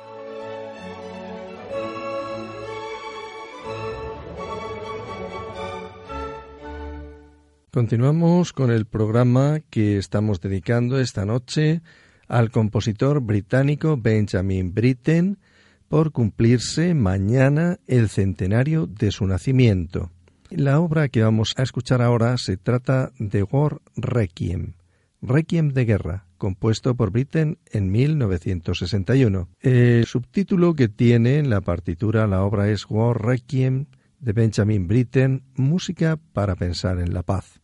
Continuamos 7.71 8.53
con 8.53 8.69
el 8.69 8.85
programa 8.85 9.61
que 9.71 9.97
estamos 9.97 10.39
dedicando 10.39 10.99
esta 10.99 11.25
noche 11.25 11.81
al 12.27 12.51
compositor 12.51 13.21
británico 13.21 13.97
Benjamin 13.97 14.75
Britten 14.75 15.39
por 15.87 16.11
cumplirse 16.11 16.93
mañana 16.93 17.79
el 17.87 18.09
centenario 18.09 18.85
de 18.85 19.09
su 19.09 19.25
nacimiento. 19.25 20.11
La 20.49 20.79
obra 20.79 21.09
que 21.09 21.23
vamos 21.23 21.53
a 21.57 21.63
escuchar 21.63 22.01
ahora 22.01 22.37
se 22.37 22.55
trata 22.55 23.11
de 23.19 23.43
War 23.43 23.81
Requiem, 23.97 24.75
Requiem 25.21 25.73
de 25.73 25.83
Guerra, 25.83 26.25
compuesto 26.37 26.95
por 26.95 27.11
Britten 27.11 27.57
en 27.69 27.91
1961. 27.91 29.49
El 29.59 30.05
subtítulo 30.05 30.73
que 30.73 30.87
tiene 30.87 31.39
en 31.39 31.49
la 31.49 31.59
partitura 31.59 32.27
la 32.27 32.43
obra 32.43 32.69
es 32.69 32.89
War 32.89 33.21
Requiem 33.21 33.87
de 34.19 34.31
Benjamin 34.31 34.87
Britten, 34.87 35.43
música 35.55 36.17
para 36.31 36.55
pensar 36.55 36.99
en 36.99 37.13
la 37.13 37.23
paz. 37.23 37.59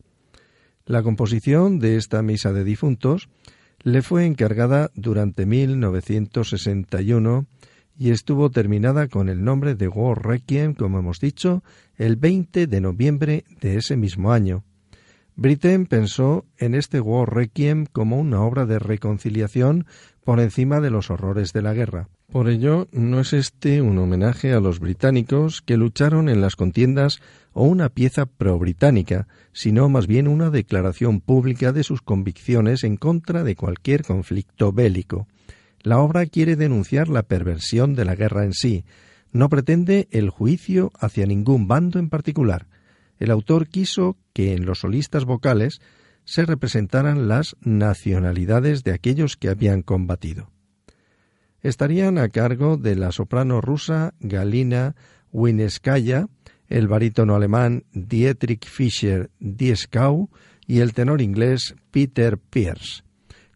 La 0.84 1.02
composición 1.02 1.78
de 1.78 1.96
esta 1.96 2.20
misa 2.20 2.52
de 2.52 2.64
difuntos 2.64 3.30
le 3.82 4.02
fue 4.02 4.26
encargada 4.26 4.90
durante 4.94 5.46
1961 5.46 7.46
y 7.98 8.10
estuvo 8.10 8.50
terminada 8.50 9.08
con 9.08 9.28
el 9.28 9.44
nombre 9.44 9.74
de 9.74 9.88
War 9.88 10.24
Requiem, 10.24 10.74
como 10.74 10.98
hemos 10.98 11.20
dicho, 11.20 11.62
el 11.96 12.16
20 12.16 12.66
de 12.66 12.80
noviembre 12.80 13.44
de 13.60 13.76
ese 13.76 13.96
mismo 13.96 14.32
año. 14.32 14.64
Britten 15.36 15.86
pensó 15.86 16.44
en 16.58 16.74
este 16.74 17.00
War 17.00 17.34
Requiem 17.34 17.86
como 17.86 18.18
una 18.18 18.40
obra 18.42 18.66
de 18.66 18.78
reconciliación 18.78 19.86
por 20.22 20.38
encima 20.40 20.80
de 20.80 20.90
los 20.90 21.10
horrores 21.10 21.52
de 21.52 21.62
la 21.62 21.74
guerra. 21.74 22.08
Por 22.30 22.48
ello, 22.48 22.88
no 22.92 23.20
es 23.20 23.32
este 23.32 23.82
un 23.82 23.98
homenaje 23.98 24.52
a 24.52 24.60
los 24.60 24.80
británicos 24.80 25.60
que 25.60 25.76
lucharon 25.76 26.28
en 26.28 26.40
las 26.40 26.56
contiendas 26.56 27.20
o 27.52 27.64
una 27.64 27.88
pieza 27.88 28.26
pro-británica, 28.26 29.28
sino 29.52 29.88
más 29.88 30.06
bien 30.06 30.26
una 30.28 30.50
declaración 30.50 31.20
pública 31.20 31.72
de 31.72 31.84
sus 31.84 32.00
convicciones 32.00 32.82
en 32.82 32.96
contra 32.96 33.44
de 33.44 33.56
cualquier 33.56 34.04
conflicto 34.04 34.72
bélico. 34.72 35.28
La 35.84 35.98
obra 35.98 36.24
quiere 36.24 36.56
denunciar 36.56 37.10
la 37.10 37.24
perversión 37.24 37.94
de 37.94 38.06
la 38.06 38.14
guerra 38.14 38.44
en 38.44 38.54
sí, 38.54 38.86
no 39.32 39.50
pretende 39.50 40.08
el 40.12 40.30
juicio 40.30 40.90
hacia 40.98 41.26
ningún 41.26 41.68
bando 41.68 41.98
en 41.98 42.08
particular. 42.08 42.68
El 43.18 43.30
autor 43.30 43.68
quiso 43.68 44.16
que 44.32 44.54
en 44.54 44.64
los 44.64 44.78
solistas 44.78 45.26
vocales 45.26 45.80
se 46.24 46.46
representaran 46.46 47.28
las 47.28 47.54
nacionalidades 47.60 48.82
de 48.82 48.92
aquellos 48.92 49.36
que 49.36 49.50
habían 49.50 49.82
combatido. 49.82 50.50
Estarían 51.60 52.16
a 52.16 52.30
cargo 52.30 52.78
de 52.78 52.96
la 52.96 53.12
soprano 53.12 53.60
rusa 53.60 54.14
Galina 54.20 54.96
Wineskaya, 55.32 56.28
el 56.66 56.88
barítono 56.88 57.34
alemán 57.34 57.84
Dietrich 57.92 58.66
Fischer 58.66 59.30
Dieskau 59.38 60.30
y 60.66 60.80
el 60.80 60.94
tenor 60.94 61.20
inglés 61.20 61.74
Peter 61.90 62.38
Pierce 62.38 63.03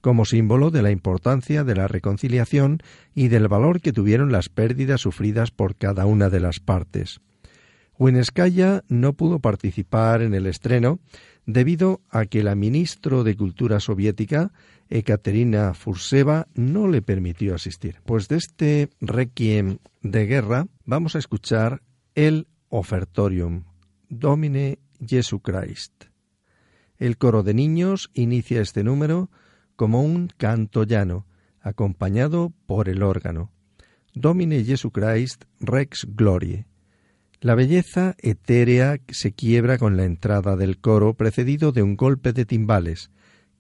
como 0.09 0.25
símbolo 0.25 0.71
de 0.71 0.81
la 0.81 0.91
importancia 0.91 1.65
de 1.65 1.75
la 1.75 1.87
reconciliación 1.87 2.81
y 3.15 3.29
del 3.29 3.47
valor 3.47 3.83
que 3.83 3.93
tuvieron 3.93 4.33
las 4.33 4.49
pérdidas 4.49 5.03
sufridas 5.03 5.51
por 5.51 5.77
cada 5.77 6.07
una 6.07 6.31
de 6.31 6.41
las 6.41 6.61
partes. 6.61 7.21
Wineskaya 7.99 8.85
no 8.89 9.13
pudo 9.13 9.41
participar 9.41 10.23
en 10.23 10.33
el 10.33 10.47
estreno 10.47 10.99
debido 11.45 12.01
a 12.09 12.25
que 12.25 12.43
la 12.43 12.55
ministro 12.55 13.23
de 13.23 13.37
Cultura 13.37 13.81
soviética, 13.81 14.51
Ekaterina 14.89 15.75
Furseva, 15.75 16.47
no 16.55 16.89
le 16.89 17.03
permitió 17.03 17.55
asistir. 17.55 17.97
Pues 18.07 18.29
de 18.29 18.37
este 18.37 18.89
requiem 19.03 19.77
de 20.01 20.25
guerra 20.25 20.69
vamos 20.87 21.17
a 21.17 21.19
escuchar 21.19 21.83
el 22.15 22.47
ofertorium, 22.71 23.65
Domine 24.09 24.79
Jesu 25.07 25.41
Christ. 25.41 26.05
El 26.97 27.19
coro 27.19 27.43
de 27.43 27.53
niños 27.53 28.11
inicia 28.15 28.63
este 28.63 28.83
número 28.83 29.29
como 29.79 30.03
un 30.03 30.27
canto 30.37 30.83
llano, 30.83 31.25
acompañado 31.61 32.53
por 32.67 32.89
el 32.89 33.01
órgano. 33.05 33.53
Domine 34.13 34.65
Jesu 34.65 34.91
Christ 34.91 35.45
Rex 35.61 36.05
Glorie. 36.17 36.67
La 37.41 37.55
belleza 37.55 38.17
etérea 38.19 38.99
se 39.09 39.35
quiebra 39.35 39.79
con 39.79 39.97
la 39.97 40.03
entrada 40.03 40.57
del 40.57 40.81
coro 40.81 41.15
precedido 41.15 41.71
de 41.71 41.85
un 41.85 41.95
golpe 41.95 42.33
de 42.33 42.45
timbales, 42.45 43.13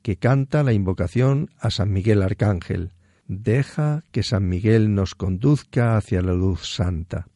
que 0.02 0.16
canta 0.16 0.64
la 0.64 0.72
invocación 0.72 1.50
a 1.56 1.70
San 1.70 1.92
Miguel 1.92 2.20
Arcángel. 2.22 2.94
Deja 3.28 4.02
que 4.10 4.24
San 4.24 4.48
Miguel 4.48 4.96
nos 4.96 5.14
conduzca 5.14 5.96
hacia 5.96 6.20
la 6.20 6.32
luz 6.32 6.74
santa. 6.74 7.28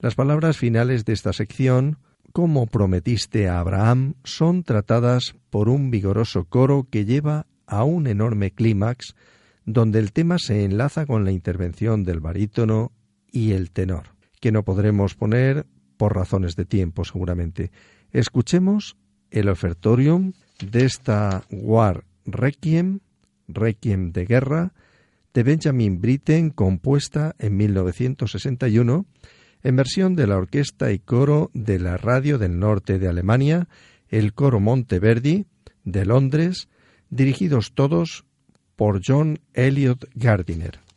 Las 0.00 0.16
palabras 0.16 0.56
finales 0.56 1.04
de 1.04 1.12
esta 1.12 1.32
sección, 1.32 1.98
como 2.32 2.66
prometiste 2.66 3.48
a 3.48 3.60
Abraham, 3.60 4.14
son 4.24 4.64
tratadas 4.64 5.36
por 5.50 5.68
un 5.68 5.92
vigoroso 5.92 6.46
coro 6.46 6.88
que 6.90 7.04
lleva 7.04 7.46
a 7.68 7.84
un 7.84 8.06
enorme 8.06 8.50
clímax 8.50 9.14
donde 9.64 9.98
el 9.98 10.12
tema 10.12 10.38
se 10.38 10.64
enlaza 10.64 11.06
con 11.06 11.24
la 11.24 11.30
intervención 11.30 12.02
del 12.02 12.20
barítono 12.20 12.90
y 13.30 13.52
el 13.52 13.70
tenor, 13.70 14.14
que 14.40 14.50
no 14.50 14.64
podremos 14.64 15.14
poner 15.14 15.66
por 15.96 16.16
razones 16.16 16.56
de 16.56 16.64
tiempo 16.64 17.04
seguramente. 17.04 17.70
Escuchemos 18.10 18.96
el 19.30 19.48
ofertorium 19.48 20.32
de 20.64 20.86
esta 20.86 21.44
War 21.50 22.04
Requiem, 22.24 23.00
Requiem 23.46 24.12
de 24.12 24.24
guerra, 24.24 24.72
de 25.34 25.42
Benjamin 25.42 26.00
Britten, 26.00 26.50
compuesta 26.50 27.36
en 27.38 27.56
1961, 27.56 29.06
en 29.62 29.76
versión 29.76 30.16
de 30.16 30.26
la 30.26 30.36
orquesta 30.36 30.92
y 30.92 30.98
coro 30.98 31.50
de 31.52 31.78
la 31.78 31.96
Radio 31.96 32.38
del 32.38 32.58
Norte 32.58 32.98
de 32.98 33.08
Alemania, 33.08 33.68
el 34.08 34.32
coro 34.32 34.60
Monteverdi 34.60 35.46
de 35.84 36.06
Londres, 36.06 36.68
dirigidos 37.10 37.72
todos 37.72 38.24
por 38.76 39.00
John 39.04 39.40
Elliot 39.54 40.08
Gardiner. 40.14 40.87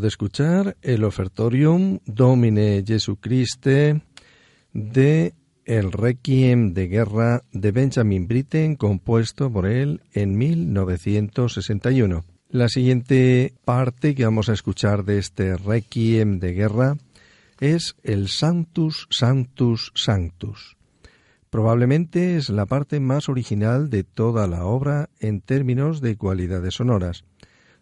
De 0.00 0.06
escuchar 0.06 0.76
el 0.82 1.02
ofertorium 1.02 1.98
Domine 2.06 2.84
Jesucriste 2.86 4.00
de 4.72 5.34
el 5.64 5.90
Requiem 5.90 6.72
de 6.72 6.86
Guerra 6.86 7.42
de 7.50 7.72
Benjamin 7.72 8.28
Britten, 8.28 8.76
compuesto 8.76 9.50
por 9.50 9.66
él 9.66 10.02
en 10.12 10.38
1961. 10.38 12.24
La 12.48 12.68
siguiente 12.68 13.54
parte 13.64 14.14
que 14.14 14.24
vamos 14.24 14.48
a 14.48 14.52
escuchar 14.52 15.04
de 15.04 15.18
este 15.18 15.56
Requiem 15.56 16.38
de 16.38 16.52
Guerra 16.52 16.96
es 17.58 17.96
el 18.04 18.28
Sanctus 18.28 19.08
Sanctus 19.10 19.90
Sanctus. 19.96 20.76
Probablemente 21.50 22.36
es 22.36 22.50
la 22.50 22.66
parte 22.66 23.00
más 23.00 23.28
original 23.28 23.90
de 23.90 24.04
toda 24.04 24.46
la 24.46 24.64
obra 24.64 25.08
en 25.18 25.40
términos 25.40 26.00
de 26.00 26.16
cualidades 26.16 26.74
sonoras. 26.74 27.24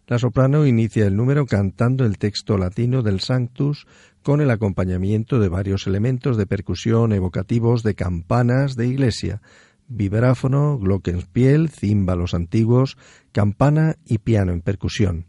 La 0.09 0.19
soprano 0.19 0.65
inicia 0.65 1.05
el 1.05 1.17
número 1.17 1.45
cantando 1.45 2.05
el 2.05 2.17
texto 2.17 2.57
latino 2.57 3.01
del 3.01 3.19
Sanctus 3.19 3.87
con 4.23 4.39
el 4.39 4.49
acompañamiento 4.51 5.37
de 5.37 5.49
varios 5.49 5.85
elementos 5.85 6.37
de 6.37 6.45
percusión 6.45 7.11
evocativos 7.11 7.83
de 7.83 7.93
campanas 7.93 8.77
de 8.77 8.87
iglesia, 8.87 9.41
vibráfono, 9.89 10.79
glockenspiel, 10.79 11.67
címbalos 11.67 12.33
antiguos, 12.33 12.97
campana 13.33 13.97
y 14.05 14.19
piano 14.19 14.53
en 14.53 14.61
percusión. 14.61 15.25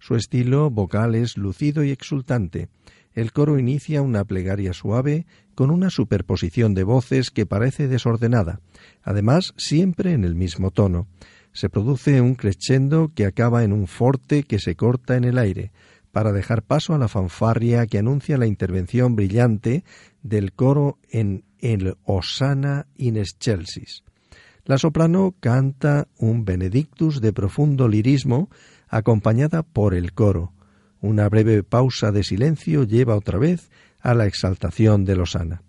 Su 0.00 0.16
estilo 0.16 0.68
vocal 0.68 1.14
es 1.14 1.36
lucido 1.36 1.84
y 1.84 1.92
exultante. 1.92 2.70
El 3.14 3.30
coro 3.30 3.56
inicia 3.56 4.02
una 4.02 4.24
plegaria 4.24 4.72
suave 4.72 5.26
con 5.54 5.70
una 5.70 5.90
superposición 5.90 6.74
de 6.74 6.82
voces 6.82 7.30
que 7.30 7.46
parece 7.46 7.86
desordenada, 7.86 8.60
además 9.00 9.54
siempre 9.56 10.12
en 10.12 10.24
el 10.24 10.34
mismo 10.34 10.72
tono 10.72 11.06
se 11.58 11.68
produce 11.68 12.20
un 12.20 12.36
crescendo 12.36 13.10
que 13.12 13.26
acaba 13.26 13.64
en 13.64 13.72
un 13.72 13.88
forte 13.88 14.44
que 14.44 14.60
se 14.60 14.76
corta 14.76 15.16
en 15.16 15.24
el 15.24 15.38
aire, 15.38 15.72
para 16.12 16.30
dejar 16.30 16.62
paso 16.62 16.94
a 16.94 16.98
la 16.98 17.08
fanfarria 17.08 17.84
que 17.88 17.98
anuncia 17.98 18.38
la 18.38 18.46
intervención 18.46 19.16
brillante 19.16 19.82
del 20.22 20.52
coro 20.52 20.98
en 21.10 21.42
el 21.58 21.96
Osana 22.04 22.86
in 22.96 23.16
excelsis. 23.16 24.04
La 24.66 24.78
soprano 24.78 25.34
canta 25.40 26.06
un 26.16 26.44
Benedictus 26.44 27.20
de 27.20 27.32
profundo 27.32 27.88
lirismo 27.88 28.50
acompañada 28.86 29.64
por 29.64 29.94
el 29.94 30.12
coro. 30.12 30.52
Una 31.00 31.28
breve 31.28 31.64
pausa 31.64 32.12
de 32.12 32.22
silencio 32.22 32.84
lleva 32.84 33.16
otra 33.16 33.38
vez 33.40 33.68
a 34.00 34.14
la 34.14 34.26
exaltación 34.26 35.04
de 35.04 35.14
Osana. 35.14 35.62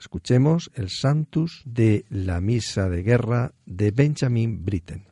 Escuchemos 0.00 0.72
el 0.74 0.90
Santus 0.90 1.62
de 1.64 2.06
la 2.08 2.40
Misa 2.40 2.88
de 2.88 3.04
Guerra 3.04 3.52
de 3.66 3.92
Benjamin 3.92 4.64
Britten. 4.64 5.08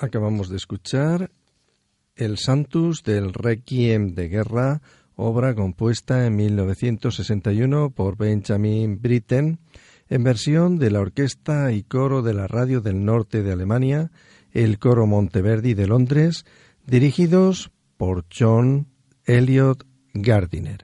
Acabamos 0.00 0.48
de 0.48 0.56
escuchar 0.56 1.30
el 2.16 2.38
Santus 2.38 3.02
del 3.02 3.34
Requiem 3.34 4.14
de 4.14 4.28
Guerra, 4.28 4.80
obra 5.14 5.54
compuesta 5.54 6.24
en 6.24 6.36
1961 6.36 7.90
por 7.90 8.16
Benjamin 8.16 9.02
Britten, 9.02 9.58
en 10.08 10.24
versión 10.24 10.78
de 10.78 10.90
la 10.90 11.00
Orquesta 11.00 11.70
y 11.72 11.82
Coro 11.82 12.22
de 12.22 12.32
la 12.32 12.46
Radio 12.46 12.80
del 12.80 13.04
Norte 13.04 13.42
de 13.42 13.52
Alemania, 13.52 14.10
el 14.52 14.78
Coro 14.78 15.06
Monteverdi 15.06 15.74
de 15.74 15.86
Londres, 15.86 16.46
dirigidos 16.86 17.70
por 17.98 18.24
John 18.34 18.86
Elliot 19.26 19.84
Gardiner. 20.14 20.82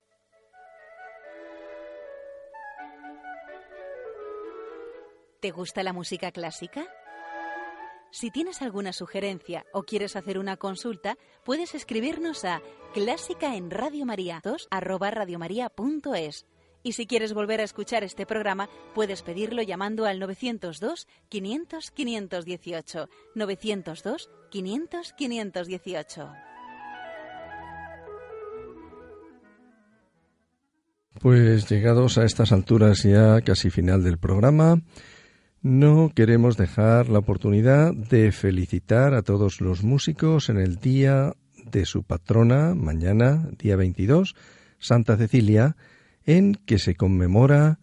¿Te 5.40 5.50
gusta 5.52 5.82
la 5.82 5.94
música 5.94 6.32
clásica? 6.32 6.84
Si 8.10 8.30
tienes 8.30 8.62
alguna 8.62 8.92
sugerencia 8.92 9.66
o 9.72 9.82
quieres 9.82 10.16
hacer 10.16 10.38
una 10.38 10.56
consulta, 10.56 11.18
puedes 11.44 11.74
escribirnos 11.74 12.44
a 12.44 12.62
clásica 12.94 13.56
en 13.56 13.70
Radio 13.70 14.06
María 14.06 14.40
2 14.42 14.68
Y 16.82 16.92
si 16.92 17.06
quieres 17.06 17.34
volver 17.34 17.60
a 17.60 17.64
escuchar 17.64 18.04
este 18.04 18.26
programa, 18.26 18.68
puedes 18.94 19.22
pedirlo 19.22 19.62
llamando 19.62 20.06
al 20.06 20.18
902 20.18 21.06
500 21.28 21.90
518. 21.90 23.08
902 23.34 24.30
500 24.50 25.12
518. 25.12 26.32
Pues 31.20 31.68
llegados 31.68 32.18
a 32.18 32.24
estas 32.24 32.52
alturas 32.52 33.02
ya 33.02 33.40
casi 33.40 33.70
final 33.70 34.04
del 34.04 34.18
programa, 34.18 34.82
no 35.66 36.12
queremos 36.14 36.56
dejar 36.56 37.08
la 37.08 37.18
oportunidad 37.18 37.92
de 37.92 38.30
felicitar 38.30 39.14
a 39.14 39.22
todos 39.22 39.60
los 39.60 39.82
músicos 39.82 40.48
en 40.48 40.58
el 40.58 40.76
día 40.76 41.34
de 41.72 41.86
su 41.86 42.04
patrona, 42.04 42.76
mañana, 42.76 43.48
día 43.58 43.74
22, 43.74 44.36
Santa 44.78 45.16
Cecilia, 45.16 45.76
en 46.24 46.54
que 46.54 46.78
se 46.78 46.94
conmemora 46.94 47.80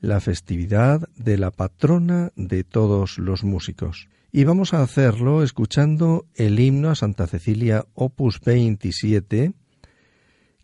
la 0.00 0.20
festividad 0.20 1.10
de 1.14 1.36
la 1.36 1.50
patrona 1.50 2.32
de 2.36 2.64
todos 2.64 3.18
los 3.18 3.44
músicos. 3.44 4.08
Y 4.32 4.44
vamos 4.44 4.72
a 4.72 4.82
hacerlo 4.82 5.42
escuchando 5.42 6.24
el 6.36 6.58
himno 6.58 6.88
a 6.88 6.94
Santa 6.94 7.26
Cecilia 7.26 7.84
opus 7.92 8.40
27, 8.40 9.52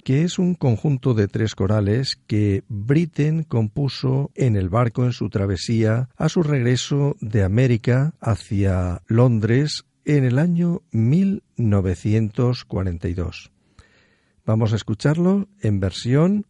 que 0.04 0.22
es 0.22 0.38
un 0.38 0.54
conjunto 0.54 1.14
de 1.14 1.26
tres 1.28 1.54
corales 1.54 2.18
que 2.26 2.64
Britten 2.68 3.44
compuso 3.44 4.30
en 4.34 4.56
el 4.56 4.68
barco 4.68 5.04
en 5.04 5.12
su 5.12 5.30
travesía 5.30 6.10
a 6.16 6.28
su 6.28 6.42
regreso 6.42 7.16
de 7.20 7.44
América 7.44 8.12
hacia 8.20 9.02
Londres 9.06 9.84
en 10.04 10.24
el 10.24 10.38
año 10.38 10.82
1942. 10.90 13.52
Vamos 14.44 14.72
a 14.72 14.76
escucharlo 14.76 15.46
en 15.60 15.78
versión 15.78 16.46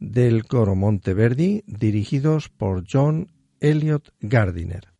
del 0.00 0.44
coro 0.46 0.74
Monteverdi 0.74 1.62
dirigidos 1.66 2.48
por 2.48 2.82
John 2.90 3.30
Elliot 3.60 4.12
Gardiner. 4.20 4.97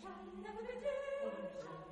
Shall 0.00 0.18
never 0.42 0.62
do. 0.62 1.87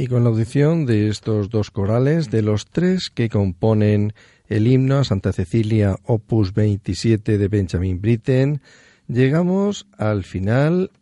Y 0.00 0.06
con 0.06 0.22
la 0.22 0.30
audición 0.30 0.86
de 0.86 1.08
estos 1.08 1.50
dos 1.50 1.72
corales, 1.72 2.30
de 2.30 2.40
los 2.40 2.66
tres 2.66 3.10
que 3.10 3.28
componen 3.28 4.12
el 4.46 4.68
himno 4.68 4.98
a 4.98 5.02
Santa 5.02 5.32
Cecilia 5.32 5.96
Opus 6.04 6.54
27 6.54 7.36
de 7.36 7.48
Benjamin 7.48 8.00
Britten, 8.00 8.60
llegamos 9.08 9.88
al 9.96 10.22
final 10.22 10.92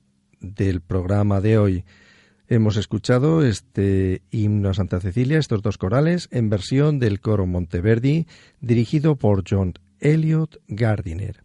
del 0.41 0.81
programa 0.81 1.43
de 1.43 1.59
hoy. 1.59 1.85
Hemos 2.49 2.79
escuchado 2.79 3.45
este 3.45 4.23
himno 4.31 4.71
a 4.71 4.75
Santa 4.75 4.99
Cecilia, 4.99 5.39
estos 5.39 5.61
dos 5.61 5.77
corales, 5.77 6.31
en 6.33 6.49
versión 6.49 6.99
del 6.99 7.21
coro 7.21 7.45
Monteverdi, 7.45 8.27
dirigido 8.63 9.17
por 9.17 9.45
John 9.47 9.75
Elliot 10.01 10.57
Gardiner. 10.69 11.45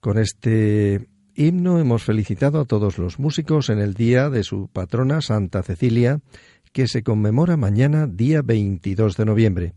Con 0.00 0.18
este 0.18 1.08
himno 1.34 1.78
hemos 1.78 2.04
felicitado 2.04 2.60
a 2.60 2.64
todos 2.64 2.98
los 2.98 3.18
músicos 3.18 3.70
en 3.70 3.78
el 3.78 3.94
día 3.94 4.30
de 4.30 4.44
su 4.44 4.68
patrona 4.68 5.20
Santa 5.20 5.62
Cecilia, 5.62 6.20
que 6.72 6.88
se 6.88 7.02
conmemora 7.02 7.56
mañana 7.56 8.06
día 8.06 8.42
22 8.42 9.16
de 9.16 9.24
noviembre. 9.24 9.74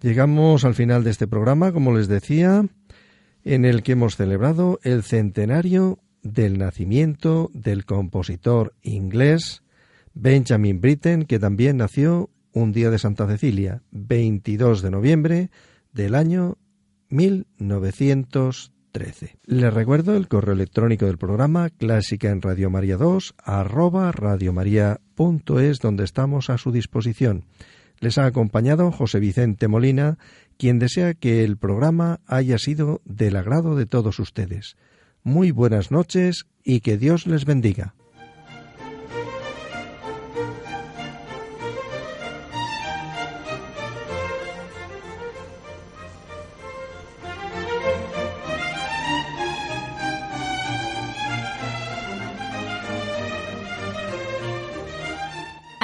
Llegamos 0.00 0.64
al 0.64 0.74
final 0.74 1.04
de 1.04 1.10
este 1.10 1.26
programa, 1.26 1.72
como 1.72 1.96
les 1.96 2.08
decía, 2.08 2.64
en 3.44 3.64
el 3.64 3.82
que 3.82 3.92
hemos 3.92 4.16
celebrado 4.16 4.78
el 4.82 5.02
centenario 5.02 5.98
del 6.22 6.58
nacimiento 6.58 7.50
del 7.52 7.84
compositor 7.84 8.74
inglés 8.82 9.62
Benjamin 10.14 10.80
Britten, 10.80 11.24
que 11.24 11.38
también 11.38 11.78
nació 11.78 12.30
un 12.52 12.72
día 12.72 12.90
de 12.90 12.98
Santa 12.98 13.26
Cecilia, 13.26 13.82
22 13.90 14.82
de 14.82 14.90
noviembre 14.90 15.50
del 15.92 16.14
año 16.14 16.58
1900 17.10 18.72
les 19.44 19.74
recuerdo 19.74 20.16
el 20.16 20.28
correo 20.28 20.54
electrónico 20.54 21.06
del 21.06 21.18
programa 21.18 21.70
clásica 21.70 22.30
en 22.30 22.42
Radio 22.42 22.70
María 22.70 22.96
2 22.96 23.34
arroba 23.38 24.10
radiomaria.es 24.12 25.78
donde 25.78 26.04
estamos 26.04 26.50
a 26.50 26.58
su 26.58 26.72
disposición. 26.72 27.44
Les 28.00 28.18
ha 28.18 28.26
acompañado 28.26 28.90
José 28.90 29.20
Vicente 29.20 29.68
Molina, 29.68 30.18
quien 30.56 30.78
desea 30.78 31.14
que 31.14 31.44
el 31.44 31.56
programa 31.56 32.20
haya 32.26 32.58
sido 32.58 33.02
del 33.04 33.36
agrado 33.36 33.76
de 33.76 33.86
todos 33.86 34.18
ustedes. 34.20 34.76
Muy 35.22 35.50
buenas 35.50 35.90
noches 35.90 36.46
y 36.64 36.80
que 36.80 36.96
Dios 36.96 37.26
les 37.26 37.44
bendiga. 37.44 37.94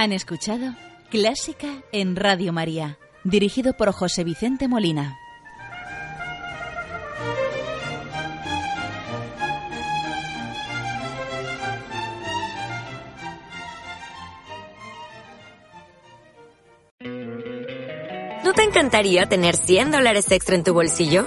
Han 0.05 0.13
escuchado 0.13 0.75
Clásica 1.09 1.83
en 1.91 2.15
Radio 2.15 2.53
María, 2.53 2.99
dirigido 3.25 3.73
por 3.73 3.91
José 3.91 4.23
Vicente 4.23 4.69
Molina. 4.69 5.17
¿No 18.45 18.53
te 18.53 18.63
encantaría 18.63 19.25
tener 19.25 19.57
100 19.57 19.91
dólares 19.91 20.31
extra 20.31 20.55
en 20.55 20.65
tu 20.65 20.75
bolsillo? 20.75 21.27